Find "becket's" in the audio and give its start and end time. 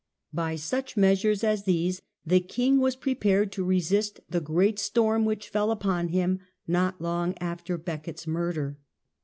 7.77-8.25